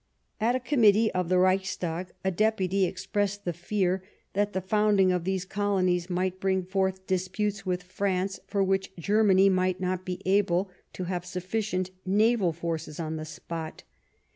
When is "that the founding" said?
4.33-5.11